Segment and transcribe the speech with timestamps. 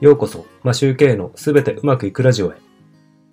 [0.00, 2.56] ようこそ、マシューケのすべてうまくいくラジオへ。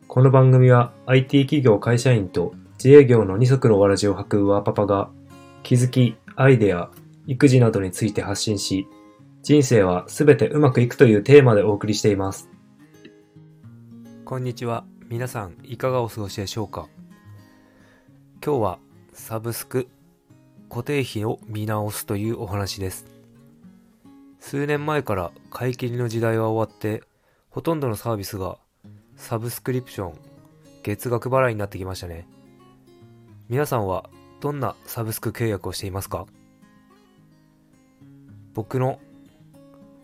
[0.10, 5.10] この番組は IT 企業会社員と自営業の二足のわらじを履くワーパパが
[5.64, 6.92] 気づき、アイデア、
[7.26, 8.86] 育児などについて発信し、
[9.44, 12.50] 人生はすべてうまくいくというテーマでお送りしています。
[14.26, 14.84] こんにちは。
[15.08, 16.90] 皆さん、いかがお過ごしでしょうか？
[18.46, 18.80] 今日は、
[19.14, 19.88] サブスク、
[20.70, 23.06] 固定費を見直すというお話です。
[24.50, 27.04] 数年前から買い切りの時代は終わって、
[27.50, 28.58] ほとんどのサービスが
[29.18, 30.14] サブスクリプション、
[30.84, 32.26] 月額払いになってきましたね。
[33.50, 36.28] 皆さんはどんなサブスク契約をしていますか？
[38.54, 39.02] 僕の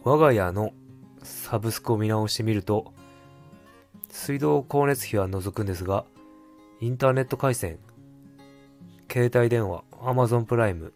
[0.04, 0.74] 我が家の
[1.24, 2.94] サブスクを見直してみると、
[4.10, 6.04] 水道光熱費は除くんですが、
[6.82, 7.80] インターネット回線、
[9.10, 10.92] 携帯電話、Amazon プライム、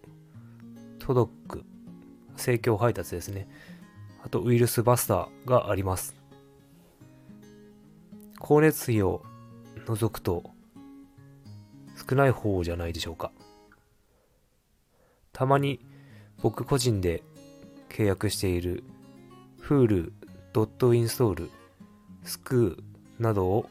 [1.00, 1.64] トドック、
[2.42, 3.48] 生協配達ですね。
[4.24, 6.16] あとウイルスバスターがあります。
[8.40, 9.24] 光熱費を
[9.86, 10.44] 除くと
[12.10, 13.32] 少ない方じゃないでしょうか。
[15.34, 15.80] たまに
[16.42, 17.24] 僕個人で
[17.90, 18.84] 契約している
[19.62, 20.12] Hulu、
[20.54, 21.50] ドットインストール、
[22.24, 23.70] スクーなどを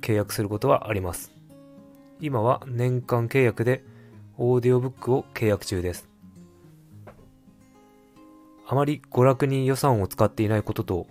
[0.00, 1.32] 契約することはあります。
[2.20, 3.84] 今は年間契約で
[4.38, 6.11] オーディオブックを契約中です。
[8.66, 11.06] あまり娯楽に予算を使っていないことと、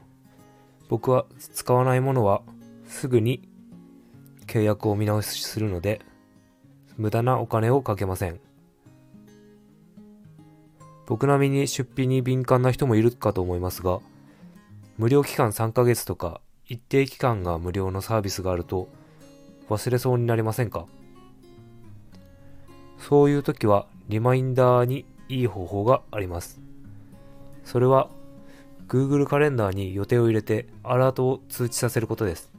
[0.89, 2.41] 僕は使わないものは
[2.87, 3.47] すぐに
[4.47, 6.01] 契約を見直しするので、
[6.97, 8.39] 無駄なお金をかけません。
[11.07, 13.99] 僕並みに出費に敏感な人もいるかと思いますが、
[14.97, 18.87] 無料期間3ヶ月とか一定期間が無料のサービスがあると
[19.69, 20.85] 忘れそうになりませんか？
[22.97, 26.61] そういう時はリマインダーにいい方法があります。
[27.63, 28.09] それは
[28.87, 32.51] Google カレンダーに予定を入れてアラートを通知させることです。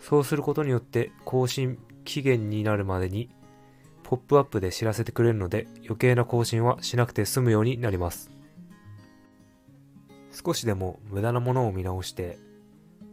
[0.00, 3.30] そうすることによって更新期限になるまでに
[4.02, 8.30] ポップアップで知らせてくれるので余計な更新はしなくて済むようになります。
[10.30, 12.38] 少しでも無駄なものを見直して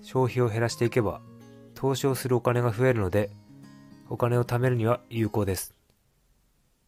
[0.01, 1.21] 消費を減らしていけば
[1.75, 3.29] 投資をするお金が増えるので
[4.09, 5.73] お金を貯めるには有効です。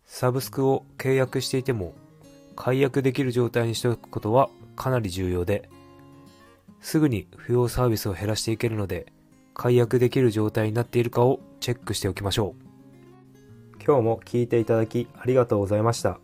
[0.06, 1.94] サブスクを契約していても
[2.56, 5.70] 解約できる状態にしておくことはかなり重要で
[6.82, 9.12] すぐに不要サービスを減らしていけるので
[9.54, 12.64] 解約できる状態になっているかをチェックしておきましょう。
[13.86, 16.20] 今日も聞いていただきありがとうございました。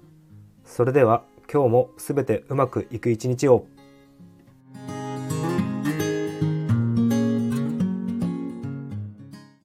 [0.65, 3.65] それでは今日も全てうまくいく一日を。